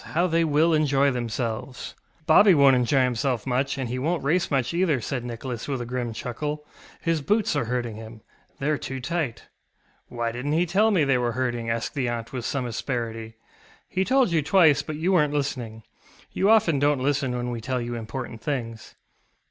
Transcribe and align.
How 0.17 0.25
they 0.25 0.43
will 0.43 0.73
enjoy 0.73 1.11
themselves! 1.11 1.93
ŌĆØ 1.93 2.23
ŌĆ£Bobby 2.23 2.55
wonŌĆÖt 2.55 2.73
enjoy 2.75 3.03
himself 3.03 3.45
much, 3.45 3.77
and 3.77 3.87
he 3.87 3.99
wonŌĆÖt 3.99 4.23
race 4.23 4.49
much 4.49 4.73
either, 4.73 4.97
ŌĆØ 4.97 5.03
said 5.03 5.23
Nicholas 5.23 5.67
with 5.67 5.79
a 5.79 5.85
grim 5.85 6.11
chuckle; 6.11 6.65
ŌĆ£his 7.05 7.23
boots 7.23 7.55
are 7.55 7.65
hurting 7.65 7.97
him. 7.97 8.21
TheyŌĆÖre 8.59 8.81
too 8.81 8.99
tight. 8.99 9.43
ŌĆØ 10.11 10.15
ŌĆ£Why 10.17 10.33
didnŌĆÖt 10.33 10.53
he 10.55 10.65
tell 10.65 10.89
me 10.89 11.03
they 11.03 11.19
were 11.19 11.33
hurting? 11.33 11.67
ŌĆØ 11.67 11.71
asked 11.73 11.93
the 11.93 12.09
aunt 12.09 12.33
with 12.33 12.45
some 12.45 12.65
asperity. 12.65 13.35
ŌĆ£He 13.95 14.03
told 14.03 14.31
you 14.31 14.41
twice, 14.41 14.81
but 14.81 14.95
you 14.95 15.11
werenŌĆÖt 15.11 15.33
listening. 15.33 15.83
You 16.31 16.49
often 16.49 16.81
donŌĆÖt 16.81 16.99
listen 17.01 17.35
when 17.37 17.51
we 17.51 17.61
tell 17.61 17.79
you 17.79 17.93
important 17.93 18.41
things. 18.41 18.95